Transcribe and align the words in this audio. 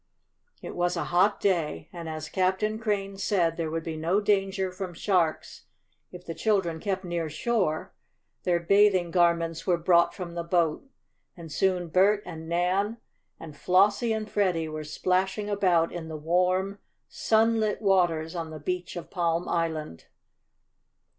It 0.63 0.75
was 0.75 0.97
a 0.97 1.03
hot 1.13 1.39
day, 1.39 1.87
and 1.93 2.09
as 2.09 2.27
Captain 2.27 2.79
Crane 2.79 3.17
said 3.17 3.55
there 3.55 3.69
would 3.69 3.83
be 3.83 3.95
no 3.97 4.19
danger 4.19 4.71
from 4.71 4.95
sharks 4.95 5.65
if 6.11 6.25
the 6.25 6.33
children 6.33 6.79
kept 6.79 7.03
near 7.03 7.29
shore, 7.29 7.93
their 8.41 8.59
bathing 8.59 9.11
garments 9.11 9.67
were 9.67 9.77
brought 9.77 10.15
from 10.15 10.33
the 10.33 10.41
boat, 10.41 10.89
and 11.37 11.51
soon 11.51 11.87
Bert 11.87 12.23
and 12.25 12.49
Nan, 12.49 12.97
and 13.39 13.55
Flossie 13.55 14.11
and 14.11 14.27
Freddie, 14.27 14.67
were 14.67 14.83
splashing 14.83 15.51
about 15.51 15.91
in 15.91 16.07
the 16.07 16.17
warm 16.17 16.79
sun 17.07 17.59
lit 17.59 17.79
waters 17.79 18.33
on 18.35 18.49
the 18.49 18.59
beach 18.59 18.95
of 18.95 19.11
Palm 19.11 19.47
Island. 19.47 20.05